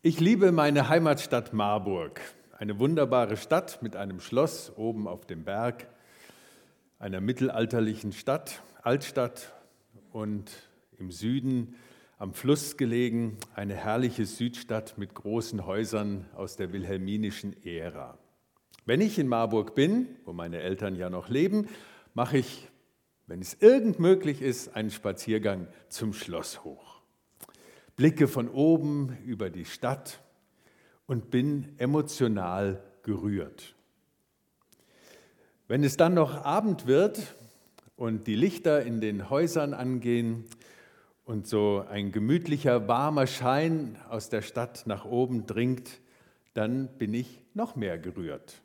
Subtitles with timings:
[0.00, 2.20] Ich liebe meine Heimatstadt Marburg,
[2.56, 5.88] eine wunderbare Stadt mit einem Schloss oben auf dem Berg,
[6.98, 9.52] einer mittelalterlichen Stadt, Altstadt
[10.12, 10.50] und
[10.98, 11.74] im Süden
[12.16, 18.16] am Fluss gelegen, eine herrliche Südstadt mit großen Häusern aus der wilhelminischen Ära.
[18.86, 21.68] Wenn ich in Marburg bin, wo meine Eltern ja noch leben,
[22.14, 22.68] mache ich,
[23.26, 26.97] wenn es irgend möglich ist, einen Spaziergang zum Schloss hoch.
[27.98, 30.20] Blicke von oben über die Stadt
[31.08, 33.74] und bin emotional gerührt.
[35.66, 37.34] Wenn es dann noch Abend wird
[37.96, 40.44] und die Lichter in den Häusern angehen
[41.24, 45.98] und so ein gemütlicher, warmer Schein aus der Stadt nach oben dringt,
[46.54, 48.62] dann bin ich noch mehr gerührt.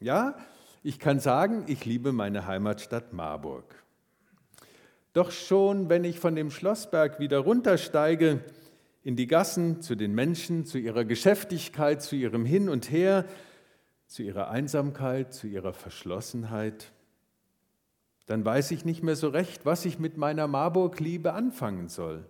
[0.00, 0.36] Ja,
[0.82, 3.83] ich kann sagen, ich liebe meine Heimatstadt Marburg.
[5.14, 8.40] Doch schon, wenn ich von dem Schlossberg wieder runtersteige,
[9.04, 13.24] in die Gassen, zu den Menschen, zu ihrer Geschäftigkeit, zu ihrem Hin und Her,
[14.08, 16.90] zu ihrer Einsamkeit, zu ihrer Verschlossenheit,
[18.26, 22.28] dann weiß ich nicht mehr so recht, was ich mit meiner Marburg-Liebe anfangen soll.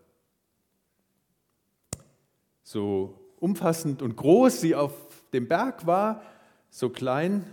[2.64, 4.92] So umfassend und groß sie auf
[5.32, 6.20] dem Berg war,
[6.68, 7.46] so klein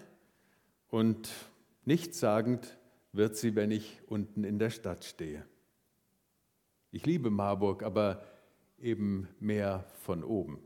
[0.90, 1.30] und
[1.86, 2.78] nichtssagend
[3.14, 5.46] wird sie, wenn ich unten in der Stadt stehe.
[6.92, 8.24] Ich liebe Marburg, aber
[8.80, 10.60] eben mehr von oben.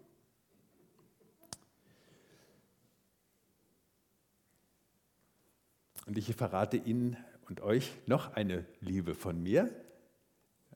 [6.06, 7.18] Und ich verrate Ihnen
[7.50, 9.70] und euch noch eine Liebe von mir.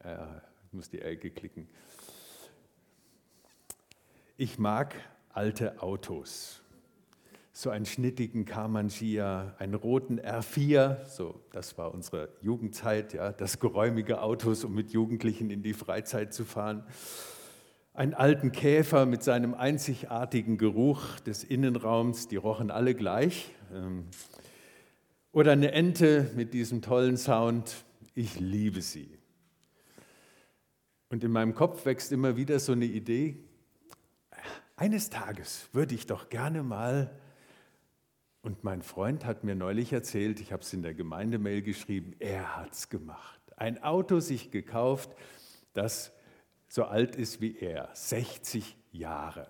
[0.04, 0.18] Äh,
[0.66, 1.68] ich muss die Ecke klicken.
[4.38, 4.96] Ich mag
[5.30, 6.62] alte Autos
[7.60, 14.22] so einen schnittigen Kamangia, einen roten R4, so das war unsere Jugendzeit, ja, das geräumige
[14.22, 16.86] Autos, um mit Jugendlichen in die Freizeit zu fahren.
[17.94, 23.54] Einen alten Käfer mit seinem einzigartigen Geruch des Innenraums, die rochen alle gleich.
[23.74, 24.06] Ähm,
[25.34, 27.84] oder eine Ente mit diesem tollen Sound,
[28.16, 29.18] ich liebe sie.
[31.10, 33.44] Und in meinem Kopf wächst immer wieder so eine Idee,
[34.78, 37.12] eines Tages würde ich doch gerne mal
[38.42, 42.58] und mein Freund hat mir neulich erzählt, ich habe es in der Gemeindemail geschrieben, er
[42.58, 43.40] hat es gemacht.
[43.58, 45.10] Ein Auto sich gekauft,
[45.74, 46.14] das
[46.70, 49.48] so alt ist wie er, 60 Jahre.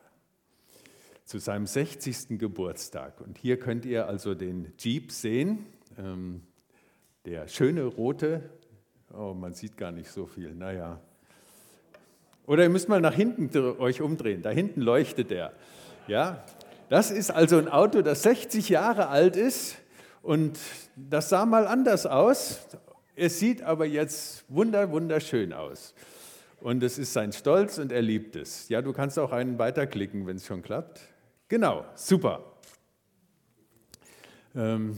[1.26, 2.40] Zu seinem 60.
[2.40, 3.22] Geburtstag.
[3.22, 5.68] Und hier könnt ihr also den Jeep sehen,
[5.98, 6.42] ähm,
[7.26, 8.50] der schöne rote,
[9.14, 11.00] oh, man sieht gar nicht so viel, naja.
[12.48, 15.54] Oder ihr müsst mal nach hinten euch umdrehen, da hinten leuchtet er.
[16.08, 16.44] Ja,
[16.90, 19.76] das ist also ein Auto, das 60 Jahre alt ist
[20.22, 20.58] und
[20.96, 22.60] das sah mal anders aus.
[23.16, 25.94] Es sieht aber jetzt wunder, wunderschön aus.
[26.62, 28.68] Und es ist sein Stolz und er liebt es.
[28.70, 31.00] Ja, du kannst auch einen weiterklicken, wenn es schon klappt.
[31.48, 32.44] Genau, super.
[34.56, 34.98] Ähm,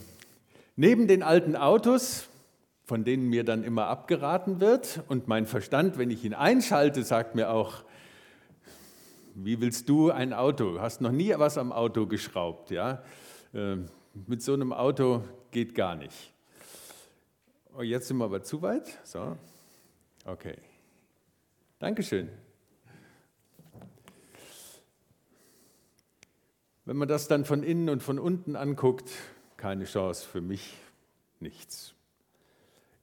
[0.75, 2.27] neben den alten Autos,
[2.85, 7.35] von denen mir dann immer abgeraten wird, und mein Verstand, wenn ich ihn einschalte, sagt
[7.35, 7.83] mir auch,
[9.35, 10.79] wie willst du ein Auto?
[10.79, 12.71] Hast noch nie was am Auto geschraubt.
[12.71, 13.03] Ja?
[13.53, 13.87] Ähm,
[14.27, 16.33] mit so einem Auto geht gar nicht.
[17.77, 18.99] Oh, jetzt sind wir aber zu weit.
[19.03, 19.37] So.
[20.25, 20.57] Okay.
[21.79, 22.29] Dankeschön.
[26.85, 29.09] Wenn man das dann von innen und von unten anguckt,
[29.55, 30.77] keine Chance für mich,
[31.39, 31.93] nichts.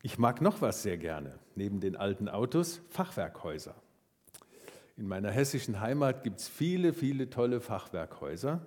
[0.03, 3.75] Ich mag noch was sehr gerne, neben den alten Autos, Fachwerkhäuser.
[4.99, 8.61] In meiner hessischen Heimat gibt es viele, viele tolle Fachwerkhäuser.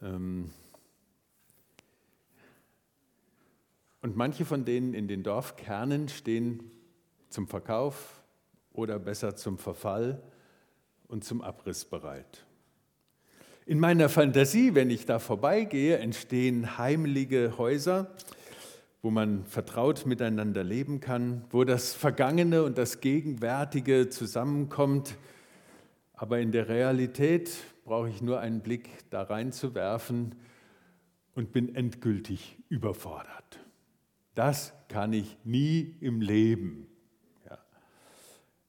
[0.00, 0.52] Ähm,
[4.00, 6.70] und manche von denen in den Dorfkernen stehen
[7.30, 8.22] zum Verkauf
[8.72, 10.22] oder besser zum Verfall
[11.08, 12.44] und zum Abriss bereit.
[13.66, 18.14] In meiner Fantasie, wenn ich da vorbeigehe, entstehen heimliche Häuser,
[19.02, 25.16] wo man vertraut miteinander leben kann, wo das Vergangene und das Gegenwärtige zusammenkommt.
[26.14, 27.50] Aber in der Realität
[27.84, 30.34] brauche ich nur einen Blick da reinzuwerfen
[31.34, 33.60] und bin endgültig überfordert.
[34.34, 36.88] Das kann ich nie im Leben.
[37.48, 37.58] Ja.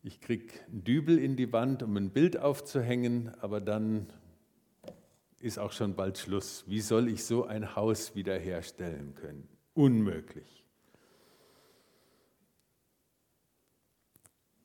[0.03, 4.07] Ich kriege einen Dübel in die Wand, um ein Bild aufzuhängen, aber dann
[5.39, 6.65] ist auch schon bald Schluss.
[6.67, 9.58] Wie soll ich so ein Haus wiederherstellen können?
[9.79, 10.65] Unmöglich.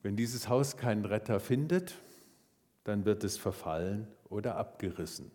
[0.03, 1.95] Wenn dieses Haus keinen Retter findet,
[2.83, 5.31] dann wird es verfallen oder abgerissen,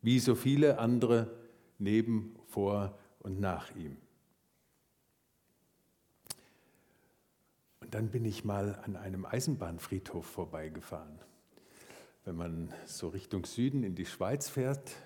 [0.00, 1.30] wie so viele andere
[1.78, 3.98] neben, vor und nach ihm.
[7.80, 11.20] Und dann bin ich mal an einem Eisenbahnfriedhof vorbeigefahren.
[12.24, 14.96] wenn man so Richtung Süden in die Schweiz fährt,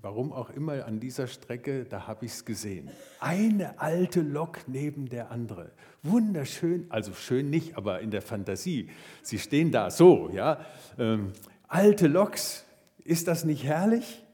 [0.00, 2.90] warum auch immer an dieser Strecke, da habe ich es gesehen.
[3.20, 5.72] Eine alte Lok neben der andere.
[6.02, 8.90] Wunderschön, also schön nicht, aber in der Fantasie.
[9.22, 10.64] Sie stehen da so, ja.
[10.98, 11.32] Ähm,
[11.68, 12.64] alte Loks,
[13.04, 14.24] ist das nicht herrlich?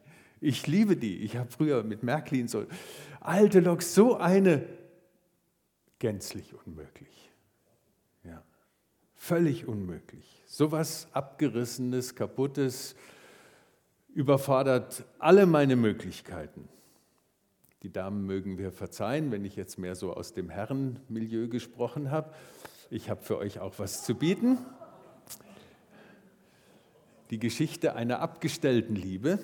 [0.40, 1.18] Ich liebe die.
[1.18, 2.66] Ich habe früher mit Märklin so
[3.20, 4.64] alte Loks, so eine
[5.98, 7.30] gänzlich unmöglich.
[9.22, 10.42] Völlig unmöglich.
[10.46, 12.96] So was abgerissenes, kaputtes,
[14.14, 16.68] überfordert alle meine Möglichkeiten.
[17.82, 22.32] Die Damen mögen mir verzeihen, wenn ich jetzt mehr so aus dem Herrenmilieu gesprochen habe.
[22.90, 24.58] Ich habe für euch auch was zu bieten.
[27.30, 29.38] Die Geschichte einer abgestellten Liebe.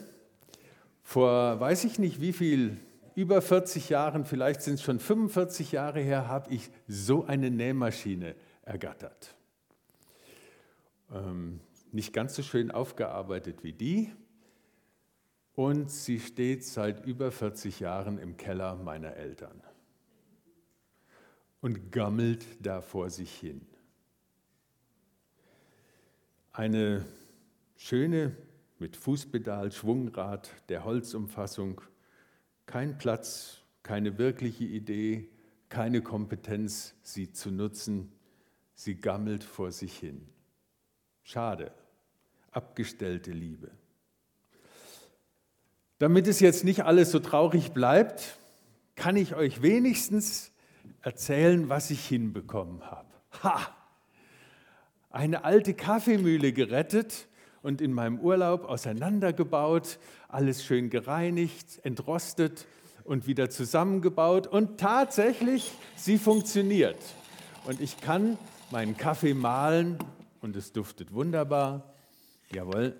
[1.03, 2.79] Vor weiß ich nicht wie viel,
[3.15, 8.35] über 40 Jahren, vielleicht sind es schon 45 Jahre her, habe ich so eine Nähmaschine
[8.63, 9.35] ergattert.
[11.11, 11.61] Ähm,
[11.93, 14.13] nicht ganz so schön aufgearbeitet wie die,
[15.57, 19.63] und sie steht seit über 40 Jahren im Keller meiner Eltern
[21.63, 23.67] und gammelt da vor sich hin.
[26.53, 27.05] Eine
[27.77, 28.37] schöne
[28.79, 31.81] mit Fußpedal, Schwungrad, der Holzumfassung,
[32.67, 35.31] kein Platz, keine wirkliche Idee,
[35.71, 38.13] keine Kompetenz, sie zu nutzen.
[38.75, 40.29] Sie gammelt vor sich hin.
[41.23, 41.73] Schade,
[42.51, 43.71] abgestellte Liebe.
[45.99, 48.39] Damit es jetzt nicht alles so traurig bleibt,
[48.97, 50.53] kann ich euch wenigstens
[51.01, 53.09] erzählen, was ich hinbekommen habe.
[53.43, 53.61] Ha!
[55.11, 57.29] Eine alte Kaffeemühle gerettet
[57.63, 59.99] und in meinem Urlaub auseinandergebaut,
[60.29, 62.67] alles schön gereinigt, entrostet
[63.05, 66.99] und wieder zusammengebaut und tatsächlich, sie funktioniert.
[67.65, 68.37] Und ich kann
[68.71, 69.99] meinen Kaffee mahlen
[70.43, 71.95] und es duftet wunderbar.
[72.51, 72.97] Jawohl,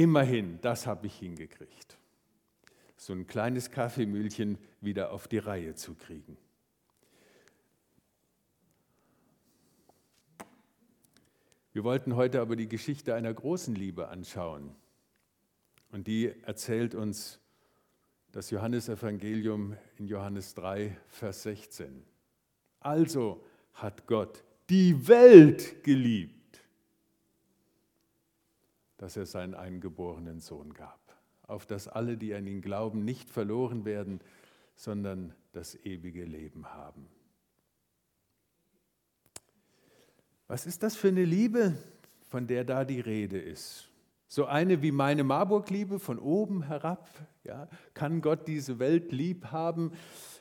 [0.00, 1.98] Immerhin, das habe ich hingekriegt.
[2.96, 6.38] So ein kleines Kaffeemühlchen wieder auf die Reihe zu kriegen.
[11.74, 14.74] Wir wollten heute aber die Geschichte einer großen Liebe anschauen.
[15.90, 17.38] Und die erzählt uns
[18.32, 22.06] das Johannesevangelium in Johannes 3, Vers 16.
[22.80, 23.44] Also
[23.74, 26.39] hat Gott die Welt geliebt
[29.00, 31.00] dass er seinen eingeborenen Sohn gab,
[31.46, 34.20] auf dass alle, die an ihn glauben, nicht verloren werden,
[34.76, 37.08] sondern das ewige Leben haben.
[40.48, 41.78] Was ist das für eine Liebe,
[42.28, 43.88] von der da die Rede ist?
[44.28, 47.08] So eine wie meine Marburg-Liebe von oben herab.
[47.42, 49.92] Ja, kann Gott diese Welt lieb haben?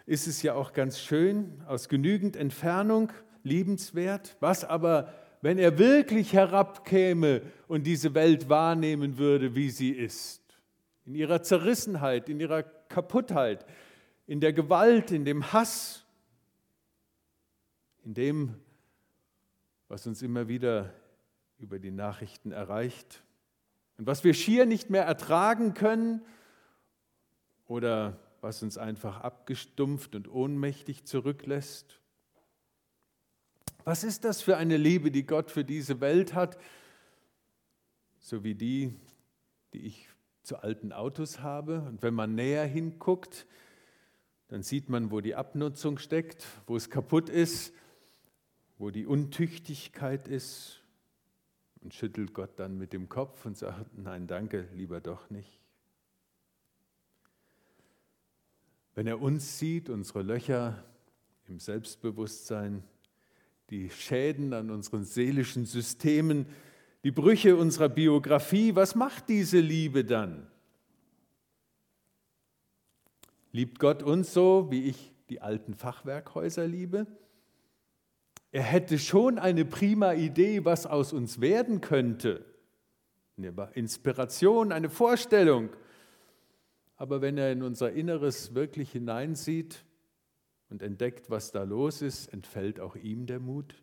[0.05, 3.13] Ist es ja auch ganz schön, aus genügend Entfernung
[3.43, 4.35] liebenswert.
[4.41, 10.41] Was aber wenn er wirklich herabkäme und diese Welt wahrnehmen würde, wie sie ist.
[11.05, 13.65] In ihrer Zerrissenheit, in ihrer Kaputtheit,
[14.27, 16.05] in der Gewalt, in dem Hass,
[18.03, 18.55] in dem,
[19.87, 20.93] was uns immer wieder
[21.57, 23.23] über die Nachrichten erreicht
[23.97, 26.21] und was wir schier nicht mehr ertragen können
[27.67, 31.98] oder was uns einfach abgestumpft und ohnmächtig zurücklässt.
[33.85, 36.57] Was ist das für eine Liebe, die Gott für diese Welt hat,
[38.19, 38.93] so wie die,
[39.73, 40.09] die ich
[40.43, 41.81] zu alten Autos habe?
[41.81, 43.45] Und wenn man näher hinguckt,
[44.49, 47.73] dann sieht man, wo die Abnutzung steckt, wo es kaputt ist,
[48.77, 50.83] wo die Untüchtigkeit ist
[51.81, 55.59] und schüttelt Gott dann mit dem Kopf und sagt, nein, danke, lieber doch nicht.
[58.95, 60.83] Wenn er uns sieht, unsere Löcher
[61.47, 62.83] im Selbstbewusstsein,
[63.69, 66.45] die Schäden an unseren seelischen Systemen,
[67.03, 68.75] die Brüche unserer Biografie.
[68.75, 70.47] Was macht diese Liebe dann?
[73.51, 77.07] Liebt Gott uns so, wie ich die alten Fachwerkhäuser liebe?
[78.51, 82.45] Er hätte schon eine prima Idee, was aus uns werden könnte.
[83.37, 85.69] Eine Inspiration, eine Vorstellung.
[86.95, 89.85] Aber wenn er in unser Inneres wirklich hineinsieht,
[90.69, 93.75] und entdeckt, was da los ist, entfällt auch ihm der Mut.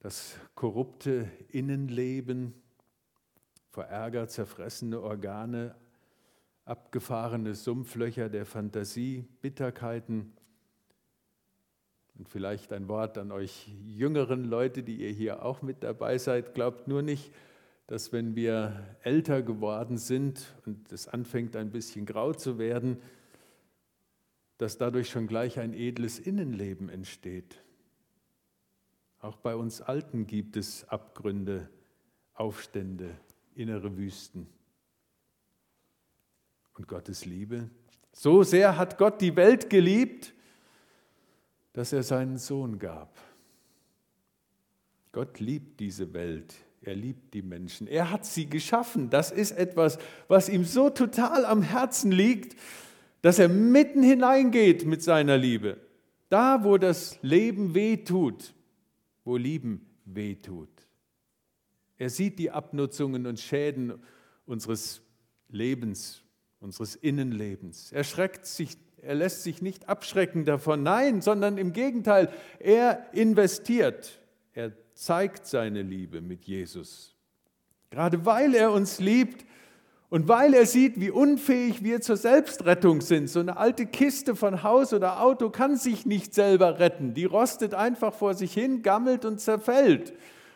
[0.00, 2.54] Das korrupte Innenleben,
[3.70, 5.74] vor Ärger zerfressene Organe,
[6.64, 10.32] abgefahrene Sumpflöcher der Fantasie, Bitterkeiten.
[12.18, 16.54] Und vielleicht ein Wort an euch jüngeren Leute, die ihr hier auch mit dabei seid.
[16.54, 17.32] Glaubt nur nicht,
[17.86, 23.00] dass wenn wir älter geworden sind und es anfängt ein bisschen grau zu werden,
[24.58, 27.62] dass dadurch schon gleich ein edles Innenleben entsteht.
[29.20, 31.68] Auch bei uns Alten gibt es Abgründe,
[32.34, 33.16] Aufstände,
[33.54, 34.48] innere Wüsten.
[36.74, 37.70] Und Gottes Liebe.
[38.12, 40.34] So sehr hat Gott die Welt geliebt,
[41.72, 43.18] dass er seinen Sohn gab.
[45.12, 46.54] Gott liebt diese Welt.
[46.82, 47.86] Er liebt die Menschen.
[47.86, 49.10] Er hat sie geschaffen.
[49.10, 52.56] Das ist etwas, was ihm so total am Herzen liegt,
[53.22, 55.78] dass er mitten hineingeht mit seiner Liebe.
[56.28, 58.54] Da, wo das Leben weh tut,
[59.24, 60.68] wo Lieben weh tut.
[61.98, 63.94] Er sieht die Abnutzungen und Schäden
[64.44, 65.02] unseres
[65.48, 66.22] Lebens,
[66.60, 67.92] unseres Innenlebens.
[67.92, 74.20] Er schreckt sich, er lässt sich nicht abschrecken davon, nein, sondern im Gegenteil, er investiert,
[74.20, 74.25] er
[74.96, 77.14] zeigt seine Liebe mit Jesus.
[77.90, 79.44] Gerade weil er uns liebt
[80.08, 83.28] und weil er sieht, wie unfähig wir zur Selbstrettung sind.
[83.28, 87.12] So eine alte Kiste von Haus oder Auto kann sich nicht selber retten.
[87.12, 90.14] Die rostet einfach vor sich hin, gammelt und zerfällt.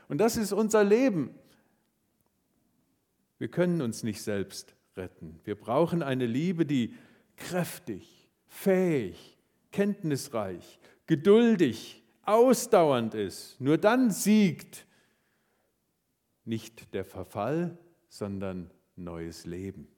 [0.08, 1.34] Und das ist unser Leben.
[3.38, 5.38] Wir können uns nicht selbst retten.
[5.44, 6.94] Wir brauchen eine Liebe, die
[7.36, 9.38] kräftig, fähig,
[9.70, 14.86] kenntnisreich, geduldig, ausdauernd ist, nur dann siegt
[16.44, 19.88] nicht der Verfall, sondern neues Leben.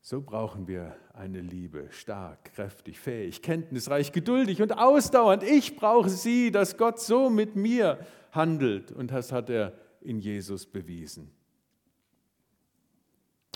[0.00, 5.42] So brauchen wir eine Liebe, stark, kräftig, fähig, kenntnisreich, geduldig und ausdauernd.
[5.42, 7.98] Ich brauche sie, dass Gott so mit mir
[8.32, 8.90] handelt.
[8.90, 11.30] Und das hat er in Jesus bewiesen.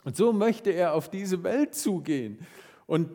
[0.04, 2.38] Und so möchte er auf diese Welt zugehen.
[2.86, 3.08] Und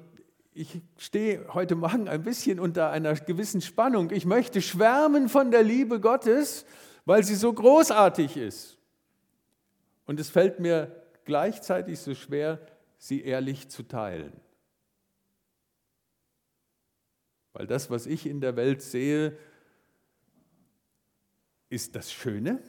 [0.58, 4.10] ich stehe heute Morgen ein bisschen unter einer gewissen Spannung.
[4.10, 6.66] Ich möchte schwärmen von der Liebe Gottes,
[7.06, 8.80] weil sie so großartig ist.
[10.08, 12.60] Und es fällt mir gleichzeitig so schwer,
[12.98, 14.34] sie ehrlich zu teilen.
[17.54, 19.38] Weil das, was ich in der Welt sehe,
[21.70, 22.64] ist das Schöne,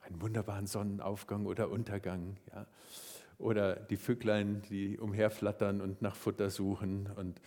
[0.00, 2.38] einen wunderbaren Sonnenaufgang oder Untergang.
[2.50, 2.66] Ja
[3.38, 7.08] oder die Vöglein, die umherflattern und nach Futter suchen.
[7.16, 7.40] Und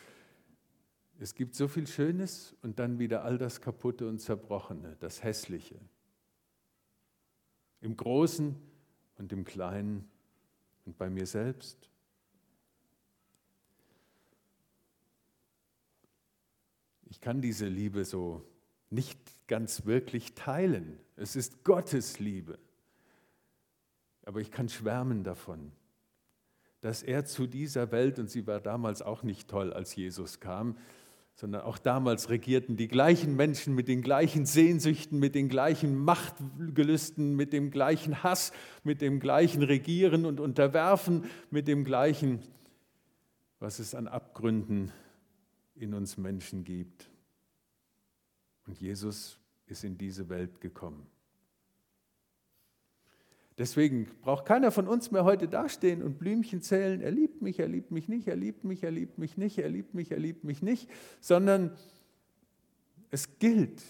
[1.19, 5.79] es gibt so viel Schönes und dann wieder all das Kaputte und Zerbrochene, das Hässliche.
[7.81, 8.55] Im Großen
[9.17, 10.09] und im Kleinen
[10.85, 11.89] und bei mir selbst.
[17.09, 18.47] Ich kann diese Liebe so
[18.89, 20.97] nicht ganz wirklich teilen.
[21.17, 22.57] Es ist Gottes Liebe.
[24.23, 25.73] Aber ich kann schwärmen davon
[26.81, 30.75] dass er zu dieser Welt, und sie war damals auch nicht toll, als Jesus kam,
[31.35, 37.35] sondern auch damals regierten die gleichen Menschen mit den gleichen Sehnsüchten, mit den gleichen Machtgelüsten,
[37.35, 38.51] mit dem gleichen Hass,
[38.83, 42.41] mit dem gleichen Regieren und Unterwerfen, mit dem gleichen,
[43.59, 44.91] was es an Abgründen
[45.75, 47.09] in uns Menschen gibt.
[48.67, 51.07] Und Jesus ist in diese Welt gekommen.
[53.61, 57.67] Deswegen braucht keiner von uns mehr heute dastehen und Blümchen zählen, er liebt mich, er
[57.67, 60.43] liebt mich nicht, er liebt mich, er liebt mich nicht, er liebt mich, er liebt
[60.43, 60.89] mich nicht,
[61.19, 61.77] sondern
[63.11, 63.83] es gilt,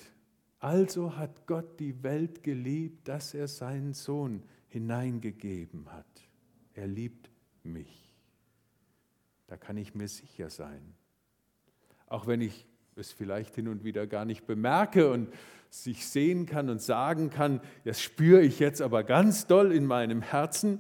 [0.60, 6.28] also hat Gott die Welt geliebt, dass er seinen Sohn hineingegeben hat.
[6.74, 7.32] Er liebt
[7.64, 8.14] mich.
[9.48, 10.96] Da kann ich mir sicher sein.
[12.08, 15.30] Auch wenn ich es vielleicht hin und wieder gar nicht bemerke und
[15.70, 20.22] sich sehen kann und sagen kann, das spüre ich jetzt aber ganz doll in meinem
[20.22, 20.80] Herzen.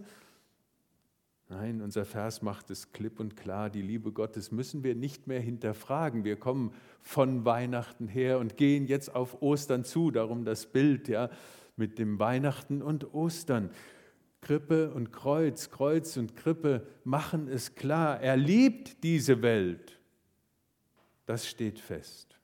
[1.47, 5.41] Nein, unser Vers macht es klipp und klar, die Liebe Gottes müssen wir nicht mehr
[5.41, 6.23] hinterfragen.
[6.23, 11.29] Wir kommen von Weihnachten her und gehen jetzt auf Ostern zu, darum das Bild ja,
[11.75, 13.69] mit dem Weihnachten und Ostern.
[14.41, 18.19] Krippe und Kreuz, Kreuz und Krippe machen es klar.
[18.21, 20.00] Er liebt diese Welt.
[21.31, 22.37] Das steht fest.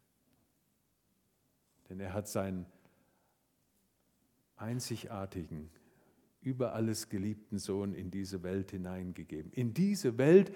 [1.90, 2.66] Denn er hat seinen
[4.56, 5.70] einzigartigen,
[6.40, 9.52] über alles geliebten Sohn in diese Welt hineingegeben.
[9.52, 10.56] In diese Welt,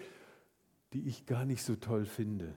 [0.93, 2.55] die ich gar nicht so toll finde.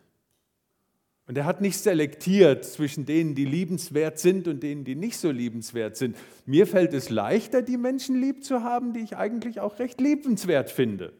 [1.26, 5.32] Und er hat nicht selektiert zwischen denen, die liebenswert sind und denen, die nicht so
[5.32, 6.16] liebenswert sind.
[6.46, 10.70] Mir fällt es leichter, die Menschen lieb zu haben, die ich eigentlich auch recht liebenswert
[10.70, 11.12] finde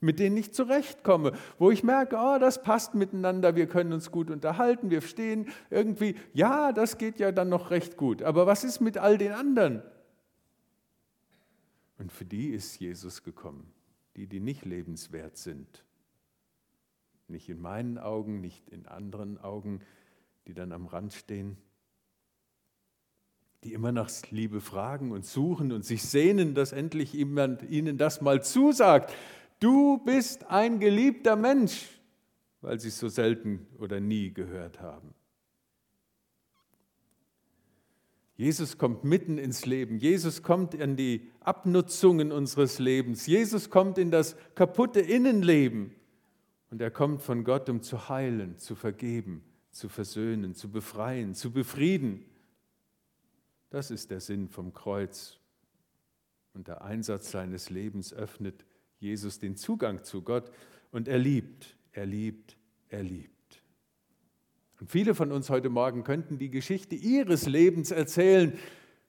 [0.00, 4.30] mit denen ich zurechtkomme, wo ich merke, oh, das passt miteinander, wir können uns gut
[4.30, 8.22] unterhalten, wir stehen irgendwie, ja, das geht ja dann noch recht gut.
[8.22, 9.82] Aber was ist mit all den anderen?
[11.98, 13.72] Und für die ist Jesus gekommen,
[14.16, 15.84] die, die nicht lebenswert sind.
[17.26, 19.80] Nicht in meinen Augen, nicht in anderen Augen,
[20.46, 21.58] die dann am Rand stehen,
[23.64, 28.20] die immer nach Liebe fragen und suchen und sich sehnen, dass endlich jemand ihnen das
[28.20, 29.12] mal zusagt,
[29.58, 31.98] Du bist ein geliebter Mensch.
[32.60, 35.14] weil sie es so selten oder nie gehört haben.
[38.36, 39.98] Jesus kommt mitten ins Leben.
[39.98, 43.26] Jesus kommt in die Abnutzungen unseres Lebens.
[43.26, 45.94] Jesus kommt in das kaputte Innenleben.
[46.70, 51.50] Und er kommt von Gott, um zu heilen, zu vergeben, zu versöhnen, zu befreien, zu
[51.50, 52.24] befrieden.
[53.70, 55.40] Das ist der Sinn vom Kreuz.
[56.54, 58.64] Und der Einsatz seines Lebens öffnet
[58.98, 60.50] Jesus den Zugang zu Gott.
[60.90, 62.56] Und er liebt, er liebt,
[62.88, 63.62] er liebt.
[64.80, 68.52] Und viele von uns heute Morgen könnten die Geschichte ihres Lebens erzählen,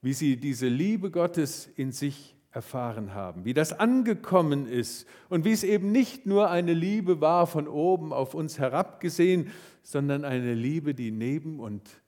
[0.01, 5.51] wie sie diese Liebe Gottes in sich erfahren haben, wie das angekommen ist und wie
[5.51, 9.51] es eben nicht nur eine Liebe war von oben auf uns herabgesehen,
[9.83, 12.01] sondern eine Liebe, die neben und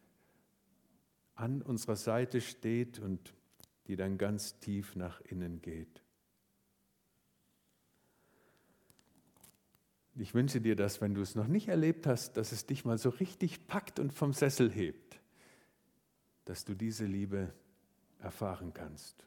[1.36, 3.34] an unserer Seite steht und
[3.88, 6.01] die dann ganz tief nach innen geht.
[10.16, 12.98] Ich wünsche dir das, wenn du es noch nicht erlebt hast, dass es dich mal
[12.98, 15.20] so richtig packt und vom Sessel hebt,
[16.46, 17.54] dass du diese Liebe
[18.20, 19.26] erfahren kannst.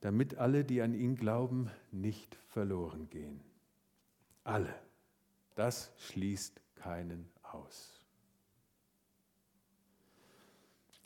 [0.00, 3.40] Damit alle, die an ihn glauben, nicht verloren gehen.
[4.44, 4.74] Alle.
[5.54, 8.00] Das schließt keinen aus.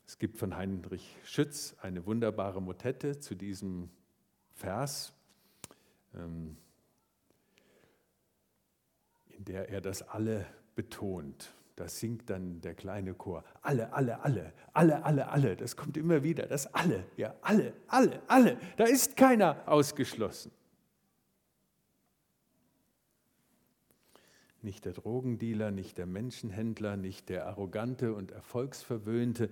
[0.06, 3.90] Es gibt von Heinrich Schütz eine wunderbare Motette zu diesem
[4.52, 5.12] Vers.
[6.14, 6.56] Ähm,
[9.37, 11.53] in der er das alle betont.
[11.76, 13.43] Da singt dann der kleine Chor.
[13.62, 15.57] Alle, alle, alle, alle, alle, alle.
[15.57, 16.47] Das kommt immer wieder.
[16.47, 18.59] Das alle, ja, alle, alle, alle.
[18.76, 20.53] Da ist keiner ausgeschlossen.
[24.62, 29.50] Nicht der Drogendealer, nicht der Menschenhändler, nicht der arrogante und erfolgsverwöhnte,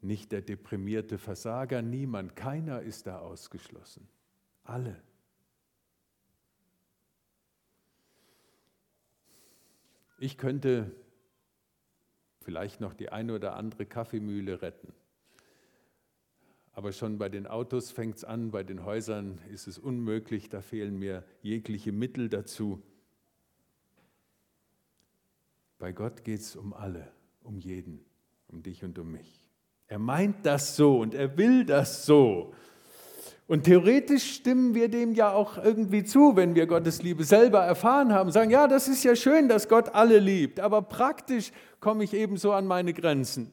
[0.00, 4.08] nicht der deprimierte Versager, niemand, keiner ist da ausgeschlossen.
[4.62, 4.96] Alle.
[10.18, 10.90] Ich könnte
[12.40, 14.92] vielleicht noch die eine oder andere Kaffeemühle retten.
[16.72, 20.60] Aber schon bei den Autos fängt es an, bei den Häusern ist es unmöglich, da
[20.60, 22.82] fehlen mir jegliche Mittel dazu.
[25.78, 27.10] Bei Gott geht es um alle,
[27.42, 28.04] um jeden,
[28.48, 29.40] um dich und um mich.
[29.86, 32.54] Er meint das so und er will das so.
[33.46, 38.12] Und theoretisch stimmen wir dem ja auch irgendwie zu, wenn wir Gottes Liebe selber erfahren
[38.12, 42.12] haben, sagen, ja, das ist ja schön, dass Gott alle liebt, aber praktisch komme ich
[42.14, 43.52] ebenso an meine Grenzen.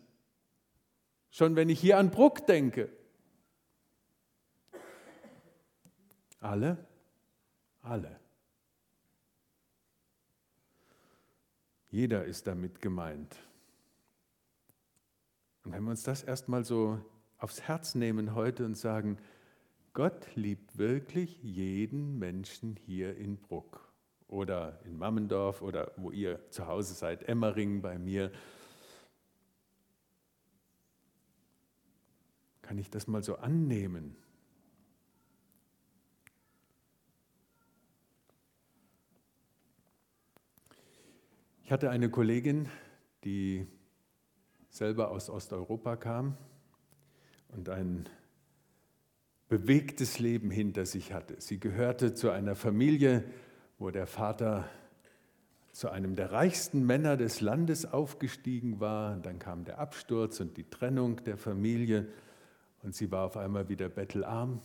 [1.29, 2.89] Schon wenn ich hier an Bruck denke.
[6.39, 6.77] Alle?
[7.81, 8.19] Alle.
[11.89, 13.35] Jeder ist damit gemeint.
[15.63, 16.99] Und wenn wir uns das erstmal so
[17.37, 19.17] aufs Herz nehmen heute und sagen,
[19.95, 23.93] Gott liebt wirklich jeden Menschen hier in Bruck
[24.27, 28.29] oder in Mammendorf oder wo ihr zu Hause seid, Emmering bei mir.
[32.61, 34.17] Kann ich das mal so annehmen?
[41.63, 42.67] Ich hatte eine Kollegin,
[43.23, 43.65] die
[44.69, 46.37] selber aus Osteuropa kam
[47.47, 48.09] und ein
[49.49, 51.35] bewegtes Leben hinter sich hatte.
[51.39, 53.23] Sie gehörte zu einer Familie,
[53.77, 54.69] wo der Vater
[55.71, 59.17] zu einem der reichsten Männer des Landes aufgestiegen war.
[59.17, 62.07] Dann kam der Absturz und die Trennung der Familie
[62.81, 64.61] und sie war auf einmal wieder bettelarm.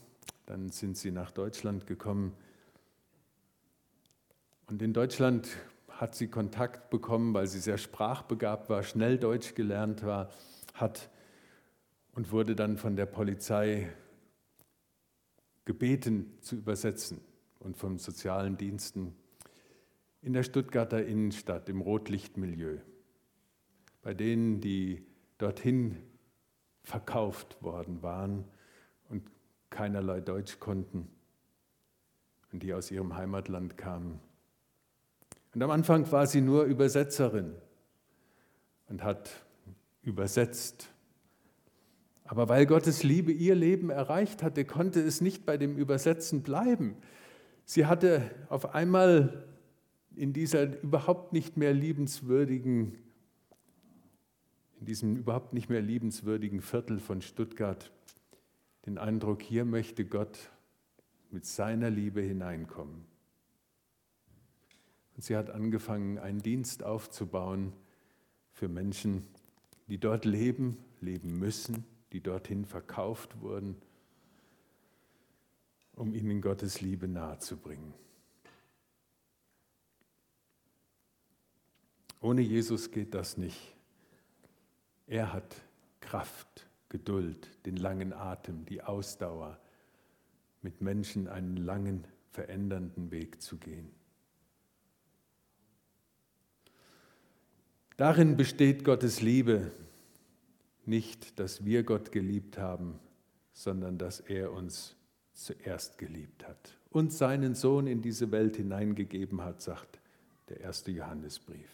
[0.46, 2.32] Dann sind sie nach Deutschland gekommen.
[4.68, 5.48] Und in Deutschland
[5.88, 10.30] hat sie Kontakt bekommen, weil sie sehr sprachbegabt war, schnell Deutsch gelernt war,
[10.74, 11.10] hat
[12.12, 13.90] und wurde dann von der Polizei
[15.64, 17.20] gebeten zu übersetzen
[17.58, 19.14] und von sozialen Diensten
[20.22, 22.78] in der Stuttgarter Innenstadt im Rotlichtmilieu.
[24.02, 25.06] Bei denen, die
[25.38, 25.96] dorthin
[26.82, 28.44] verkauft worden waren
[29.08, 29.30] und
[29.70, 31.08] keinerlei Deutsch konnten
[32.52, 34.20] und die aus ihrem Heimatland kamen.
[35.54, 37.54] Und am Anfang war sie nur Übersetzerin
[38.88, 39.30] und hat
[40.02, 40.88] übersetzt
[42.30, 46.94] aber weil Gottes Liebe ihr Leben erreicht hatte, konnte es nicht bei dem Übersetzen bleiben.
[47.64, 49.48] Sie hatte auf einmal
[50.14, 52.96] in dieser überhaupt nicht mehr liebenswürdigen,
[54.78, 57.90] in diesem überhaupt nicht mehr liebenswürdigen Viertel von Stuttgart
[58.86, 60.52] den Eindruck, hier möchte Gott
[61.32, 63.06] mit seiner Liebe hineinkommen.
[65.16, 67.72] Und sie hat angefangen, einen Dienst aufzubauen
[68.52, 69.26] für Menschen,
[69.88, 73.76] die dort leben, leben müssen die dorthin verkauft wurden,
[75.94, 77.94] um ihnen Gottes Liebe nahezubringen.
[82.20, 83.74] Ohne Jesus geht das nicht.
[85.06, 85.56] Er hat
[86.00, 89.58] Kraft, Geduld, den langen Atem, die Ausdauer,
[90.62, 93.90] mit Menschen einen langen, verändernden Weg zu gehen.
[97.96, 99.72] Darin besteht Gottes Liebe,
[100.90, 102.98] nicht, dass wir Gott geliebt haben,
[103.52, 104.96] sondern dass er uns
[105.32, 110.00] zuerst geliebt hat und seinen Sohn in diese Welt hineingegeben hat, sagt
[110.50, 111.70] der erste Johannesbrief.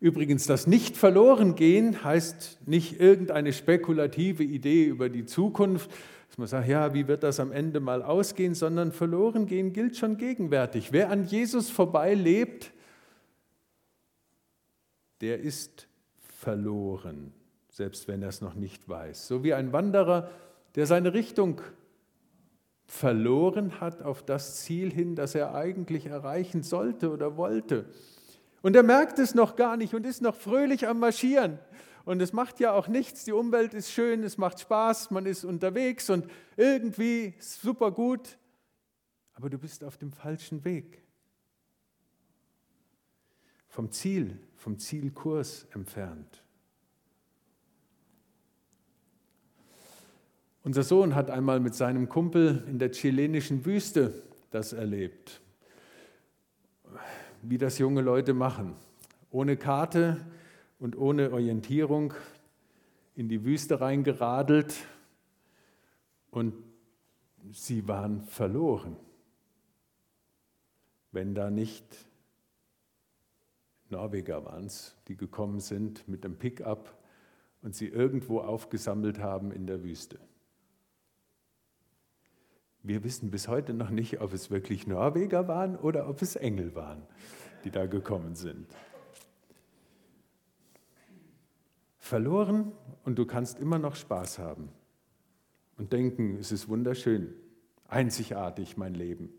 [0.00, 5.90] Übrigens, das nicht verloren gehen heißt nicht irgendeine spekulative Idee über die Zukunft,
[6.28, 9.96] dass man sagt, ja, wie wird das am Ende mal ausgehen, sondern verloren gehen gilt
[9.96, 10.92] schon gegenwärtig.
[10.92, 12.72] Wer an Jesus vorbei lebt,
[15.20, 15.88] der ist
[16.20, 17.32] verloren,
[17.78, 19.28] selbst wenn er es noch nicht weiß.
[19.28, 20.28] So wie ein Wanderer,
[20.74, 21.60] der seine Richtung
[22.86, 27.84] verloren hat auf das Ziel hin, das er eigentlich erreichen sollte oder wollte.
[28.62, 31.60] Und er merkt es noch gar nicht und ist noch fröhlich am Marschieren.
[32.04, 35.44] Und es macht ja auch nichts, die Umwelt ist schön, es macht Spaß, man ist
[35.44, 38.38] unterwegs und irgendwie super gut.
[39.34, 41.00] Aber du bist auf dem falschen Weg.
[43.68, 46.42] Vom Ziel, vom Zielkurs entfernt.
[50.64, 55.40] Unser Sohn hat einmal mit seinem Kumpel in der chilenischen Wüste das erlebt,
[57.42, 58.74] wie das junge Leute machen.
[59.30, 60.16] Ohne Karte
[60.78, 62.14] und ohne Orientierung
[63.14, 64.74] in die Wüste reingeradelt
[66.30, 66.54] und
[67.52, 68.96] sie waren verloren,
[71.12, 71.84] wenn da nicht
[73.90, 76.96] Norweger waren es, die gekommen sind mit dem Pickup
[77.62, 80.18] und sie irgendwo aufgesammelt haben in der Wüste.
[82.82, 86.74] Wir wissen bis heute noch nicht, ob es wirklich Norweger waren oder ob es Engel
[86.74, 87.02] waren,
[87.64, 88.66] die da gekommen sind.
[91.98, 92.72] Verloren
[93.04, 94.70] und du kannst immer noch Spaß haben
[95.76, 97.34] und denken, es ist wunderschön,
[97.88, 99.30] einzigartig mein Leben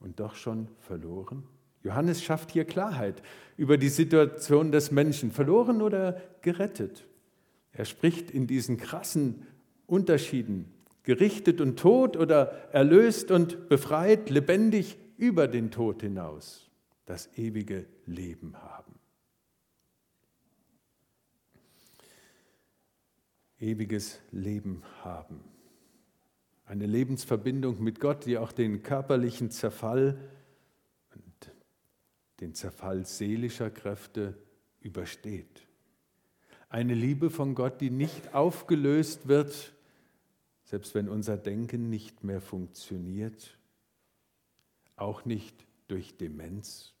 [0.00, 1.44] und doch schon verloren.
[1.82, 3.22] Johannes schafft hier Klarheit
[3.56, 7.06] über die Situation des Menschen, verloren oder gerettet.
[7.72, 9.46] Er spricht in diesen krassen
[9.86, 10.73] Unterschieden
[11.04, 16.70] gerichtet und tot oder erlöst und befreit, lebendig über den Tod hinaus,
[17.06, 18.94] das ewige Leben haben.
[23.60, 25.40] Ewiges Leben haben.
[26.66, 30.18] Eine Lebensverbindung mit Gott, die auch den körperlichen Zerfall
[31.14, 31.52] und
[32.40, 34.36] den Zerfall seelischer Kräfte
[34.80, 35.66] übersteht.
[36.68, 39.74] Eine Liebe von Gott, die nicht aufgelöst wird
[40.74, 43.56] selbst wenn unser Denken nicht mehr funktioniert,
[44.96, 45.54] auch nicht
[45.86, 46.94] durch Demenz.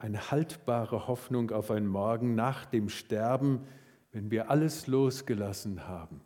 [0.00, 3.68] Eine haltbare Hoffnung auf ein Morgen nach dem Sterben,
[4.10, 6.22] wenn wir alles losgelassen haben.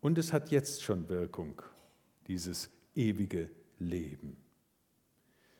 [0.00, 1.60] Und es hat jetzt schon Wirkung,
[2.28, 4.36] dieses ewige Leben.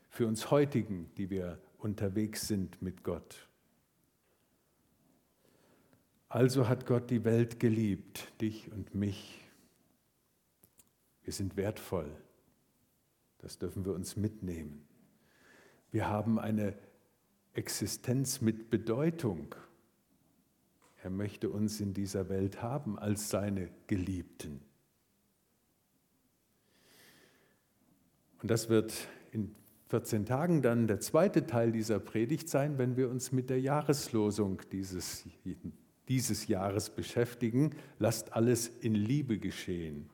[0.08, 3.47] Für uns heutigen, die wir unterwegs sind mit Gott.
[6.28, 9.48] Also hat Gott die Welt geliebt, dich und mich.
[11.22, 12.10] Wir sind wertvoll.
[13.38, 14.86] Das dürfen wir uns mitnehmen.
[15.90, 16.74] Wir haben eine
[17.54, 19.54] Existenz mit Bedeutung.
[21.02, 24.60] Er möchte uns in dieser Welt haben als seine Geliebten.
[28.42, 29.54] Und das wird in
[29.88, 34.60] 14 Tagen dann der zweite Teil dieser Predigt sein, wenn wir uns mit der Jahreslosung
[34.70, 35.24] dieses
[36.08, 37.74] dieses Jahres beschäftigen.
[37.98, 40.08] Lasst alles in Liebe geschehen.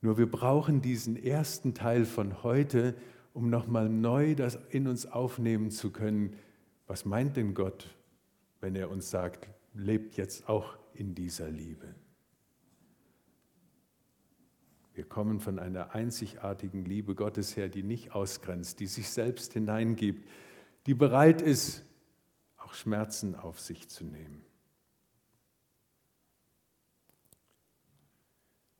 [0.00, 2.94] Nur wir brauchen diesen ersten Teil von heute,
[3.32, 6.34] um nochmal neu das in uns aufnehmen zu können.
[6.86, 7.94] Was meint denn Gott,
[8.60, 11.94] wenn er uns sagt, lebt jetzt auch in dieser Liebe?
[14.94, 20.28] Wir kommen von einer einzigartigen Liebe Gottes her, die nicht ausgrenzt, die sich selbst hineingibt,
[20.86, 21.84] die bereit ist,
[22.56, 24.47] auch Schmerzen auf sich zu nehmen.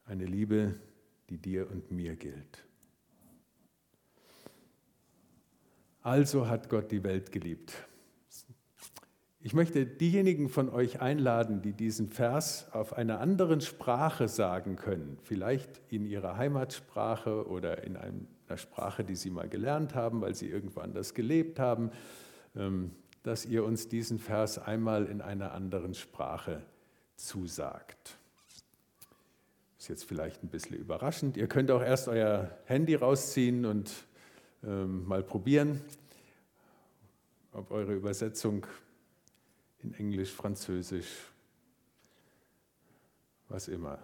[0.09, 0.75] Eine Liebe,
[1.29, 2.65] die dir und mir gilt.
[6.01, 7.75] Also hat Gott die Welt geliebt.
[9.41, 15.19] Ich möchte diejenigen von euch einladen, die diesen Vers auf einer anderen Sprache sagen können,
[15.25, 20.49] vielleicht in ihrer Heimatsprache oder in einer Sprache, die sie mal gelernt haben, weil sie
[20.49, 21.91] irgendwo anders gelebt haben,
[22.57, 22.93] ähm,
[23.25, 26.63] dass ihr uns diesen Vers einmal in einer anderen Sprache
[27.15, 28.19] zusagt.
[29.79, 31.37] Ist jetzt vielleicht ein bisschen überraschend.
[31.37, 33.93] Ihr könnt auch erst euer Handy rausziehen und
[34.65, 35.81] ähm, mal probieren,
[37.53, 38.67] ob eure Übersetzung
[39.83, 41.33] in Englisch, Französisch,
[43.49, 43.99] was immer.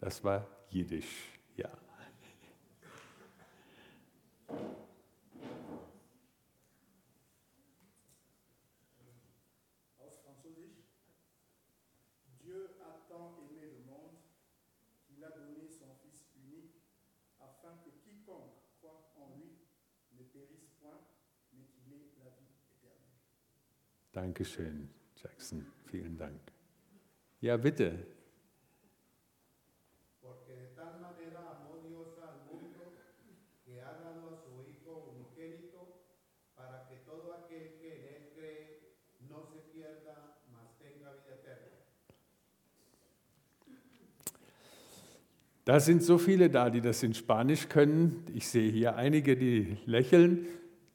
[0.00, 1.68] Das war Jiddisch, ja.
[9.98, 10.72] Aus Französisch.
[12.42, 14.16] Dieu a tant aimé le monde
[15.04, 16.80] qu'il a donné son Fils unique
[17.40, 19.58] afin que quiconque croit en lui
[20.12, 21.00] ne périsse point,
[21.52, 23.18] mais qu'il ait la vie éternelle.
[24.12, 25.64] Dankeschön, Jackson.
[25.90, 26.52] Vielen Dank.
[27.42, 28.19] Ja, bitte.
[45.70, 48.24] Da sind so viele da, die das in Spanisch können.
[48.34, 50.46] Ich sehe hier einige, die lächeln.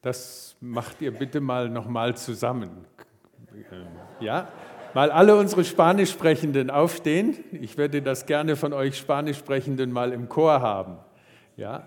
[0.02, 2.84] Das macht ihr bitte mal nochmal zusammen.
[4.20, 4.52] Ja?
[4.92, 7.38] Mal alle unsere Spanischsprechenden aufstehen.
[7.52, 10.98] Ich würde das gerne von euch Spanischsprechenden mal im Chor haben.
[11.56, 11.86] Ja?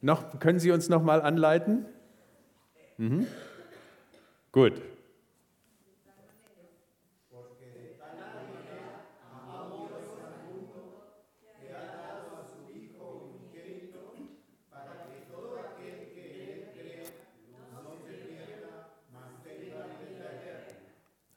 [0.00, 1.84] Noch, können Sie uns noch mal anleiten?
[2.96, 3.26] Mhm.
[4.50, 4.80] Gut.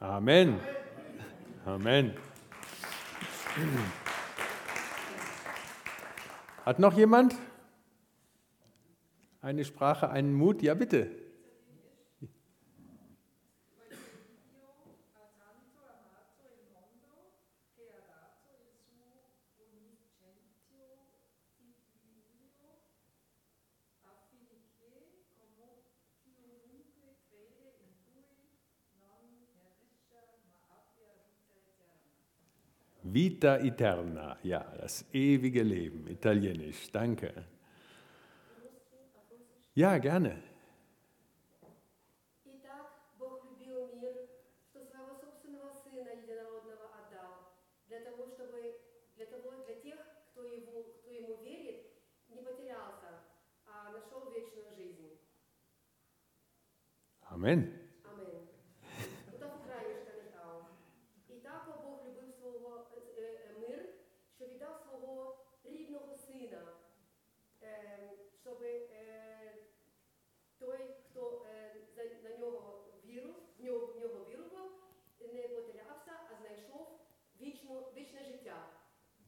[0.10, 0.60] Amen.
[1.67, 2.13] Amen.
[6.65, 7.36] Hat noch jemand
[9.39, 10.63] eine Sprache, einen Mut?
[10.63, 11.12] Ja, bitte.
[33.19, 37.34] Vita Eterna, ja, das ewige Leben, italienisch, danke.
[39.75, 40.41] Ja, gerne.
[57.29, 57.79] Amen.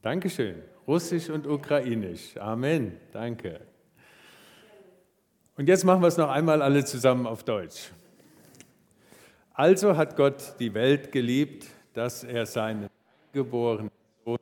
[0.02, 0.60] Dankeschön.
[0.88, 2.36] Russisch und Ukrainisch.
[2.36, 2.98] Amen.
[3.12, 3.60] Danke.
[5.56, 7.92] Und jetzt machen wir es noch einmal alle zusammen auf Deutsch.
[9.54, 12.88] Also hat Gott die Welt geliebt, dass er seinen
[13.32, 13.92] geborenen
[14.24, 14.38] Sohn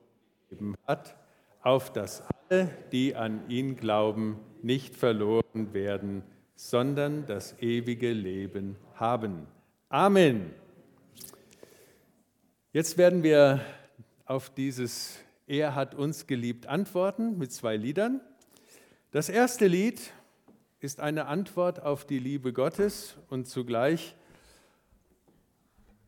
[0.49, 1.15] gegeben hat,
[1.61, 6.23] auf dass alle, die an ihn glauben, nicht verloren werden,
[6.55, 9.47] sondern das ewige Leben haben.
[9.91, 10.53] Amen.
[12.73, 13.61] Jetzt werden wir
[14.25, 15.19] auf dieses
[15.51, 18.21] Er hat uns geliebt antworten mit zwei Liedern.
[19.11, 20.01] Das erste Lied
[20.79, 24.15] ist eine Antwort auf die Liebe Gottes und zugleich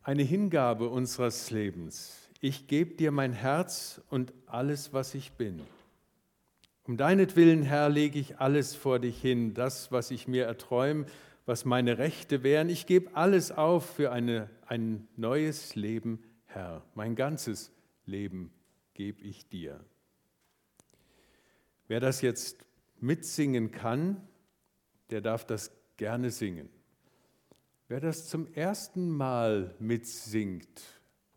[0.01, 2.29] eine Hingabe unseres Lebens.
[2.39, 5.59] Ich gebe dir mein Herz und alles, was ich bin.
[6.83, 11.05] Um deinetwillen, Herr, lege ich alles vor dich hin, das, was ich mir erträume,
[11.45, 12.69] was meine Rechte wären.
[12.69, 16.81] Ich gebe alles auf für eine, ein neues Leben, Herr.
[16.95, 17.73] Mein ganzes
[18.05, 18.49] Leben
[18.93, 19.79] gebe ich dir.
[21.87, 22.65] Wer das jetzt
[22.99, 24.21] mitsingen kann,
[25.09, 26.69] der darf das gerne singen.
[27.87, 30.81] Wer das zum ersten Mal mitsingt,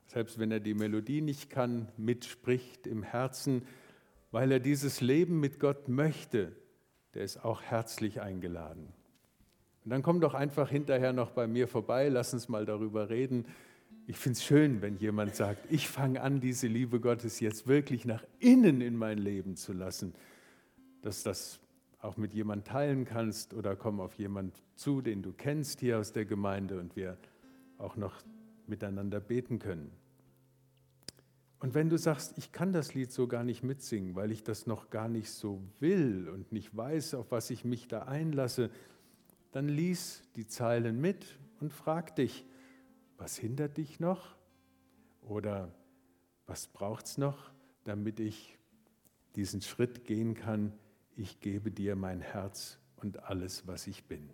[0.07, 3.67] selbst wenn er die Melodie nicht kann, mitspricht im Herzen,
[4.31, 6.53] weil er dieses Leben mit Gott möchte,
[7.15, 8.93] der ist auch herzlich eingeladen.
[9.85, 13.47] Und dann komm doch einfach hinterher noch bei mir vorbei, lass uns mal darüber reden.
[14.09, 18.05] Ich finde es schön, wenn jemand sagt, ich fange an, diese Liebe Gottes jetzt wirklich
[18.05, 20.15] nach innen in mein Leben zu lassen,
[21.03, 21.59] dass das
[21.99, 26.13] auch mit jemand teilen kannst oder komm auf jemand zu, den du kennst hier aus
[26.13, 27.19] der Gemeinde und wir
[27.79, 28.23] auch noch
[28.69, 29.91] miteinander beten können.
[31.59, 34.69] Und wenn du sagst, ich kann das Lied so gar nicht mitsingen, weil ich das
[34.69, 38.71] noch gar nicht so will und nicht weiß, auf was ich mich da einlasse,
[39.51, 42.45] dann lies die Zeilen mit und frag dich,
[43.19, 44.37] was hindert dich noch?
[45.23, 45.73] Oder
[46.47, 47.51] was braucht es noch,
[47.85, 48.59] damit ich
[49.35, 50.73] diesen Schritt gehen kann?
[51.17, 54.31] Ich gebe dir mein Herz und alles, was ich bin.